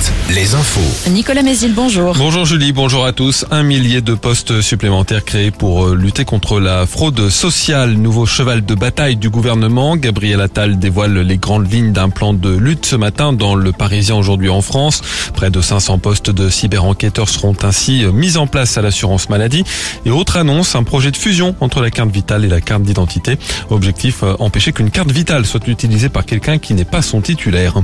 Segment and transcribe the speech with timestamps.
[0.00, 0.23] Zeit.
[0.30, 1.10] Les infos.
[1.10, 2.14] Nicolas Mézil, bonjour.
[2.16, 3.44] Bonjour Julie, bonjour à tous.
[3.50, 7.92] Un millier de postes supplémentaires créés pour euh, lutter contre la fraude sociale.
[7.92, 9.96] Nouveau cheval de bataille du gouvernement.
[9.96, 14.16] Gabriel Attal dévoile les grandes lignes d'un plan de lutte ce matin dans le Parisien
[14.16, 15.02] aujourd'hui en France.
[15.34, 19.64] Près de 500 postes de cyber-enquêteurs seront ainsi euh, mis en place à l'assurance maladie.
[20.06, 23.38] Et autre annonce, un projet de fusion entre la carte vitale et la carte d'identité.
[23.68, 27.74] Objectif, euh, empêcher qu'une carte vitale soit utilisée par quelqu'un qui n'est pas son titulaire.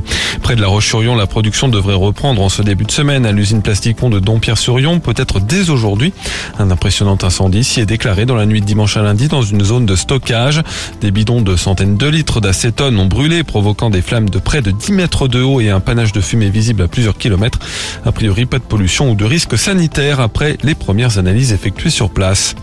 [0.42, 3.60] Près de la Roche-sur-Yon, la production devrait reprendre en ce début de semaine à l'usine
[3.60, 6.12] Plasticon de Dompierre-sur-Yon, peut-être dès aujourd'hui.
[6.58, 9.64] Un impressionnant incendie s'y est déclaré dans la nuit de dimanche à lundi dans une
[9.64, 10.62] zone de stockage.
[11.00, 14.70] Des bidons de centaines de litres d'acétone ont brûlé, provoquant des flammes de près de
[14.70, 17.58] 10 mètres de haut et un panache de fumée visible à plusieurs kilomètres.
[18.04, 22.10] A priori, pas de pollution ou de risque sanitaire après les premières analyses effectuées sur
[22.10, 22.54] place.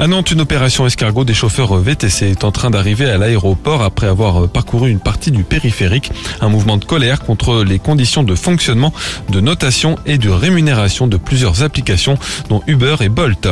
[0.00, 4.06] À Nantes, une opération escargot des chauffeurs VTC est en train d'arriver à l'aéroport après
[4.06, 6.12] avoir parcouru une partie du périphérique.
[6.40, 8.92] Un mouvement de colère contre les conditions de fonctionnement,
[9.28, 12.16] de notation et de rémunération de plusieurs applications,
[12.48, 13.48] dont Uber et Bolt.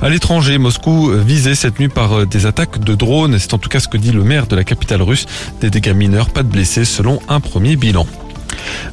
[0.00, 3.38] À l'étranger, Moscou visé cette nuit par des attaques de drones.
[3.38, 5.26] C'est en tout cas ce que dit le maire de la capitale russe.
[5.60, 8.06] Des dégâts mineurs, pas de blessés selon un premier bilan.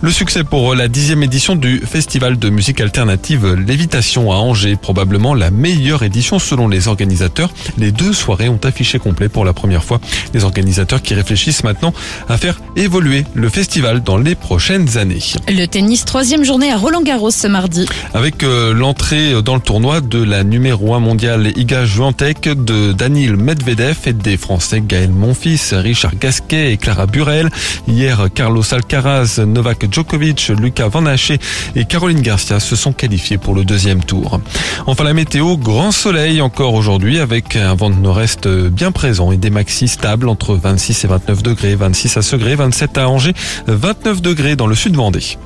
[0.01, 5.33] Le succès pour la dixième édition du festival de musique alternative Lévitation à Angers, probablement
[5.33, 7.51] la meilleure édition selon les organisateurs.
[7.77, 9.99] Les deux soirées ont affiché complet pour la première fois.
[10.33, 11.93] Les organisateurs qui réfléchissent maintenant
[12.29, 15.19] à faire évoluer le festival dans les prochaines années.
[15.49, 17.85] Le tennis, troisième journée à Roland Garros ce mardi.
[18.13, 23.35] Avec euh, l'entrée dans le tournoi de la numéro 1 mondiale Iga Juantec, de Daniel
[23.35, 27.49] Medvedev et des Français Gaël Monfils, Richard Gasquet et Clara Burel.
[27.89, 31.39] Hier, Carlos Alcaraz, Novak Djokovic, Lucas Van Haché
[31.75, 34.39] et Caroline Garcia se sont qualifiés pour le deuxième tour.
[34.87, 39.37] Enfin la météo, grand soleil encore aujourd'hui avec un vent de nord-est bien présent et
[39.37, 43.33] des maxis stables entre 26 et 29 degrés, 26 à Segré, 27 à Angers,
[43.67, 45.37] 29 degrés dans le sud Vendée.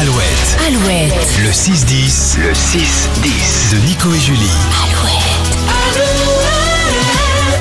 [0.00, 1.28] Alouette, Alouette.
[1.42, 4.38] le 6-10, le 6-10 de Nico et Julie.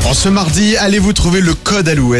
[0.06, 2.20] En ce mardi, allez-vous trouver le code Alouette?